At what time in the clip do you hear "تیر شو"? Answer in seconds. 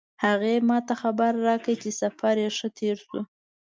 2.77-3.21